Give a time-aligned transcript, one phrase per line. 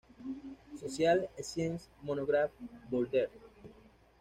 [0.79, 2.55] Social Science Monographs,
[2.89, 3.29] Boulder.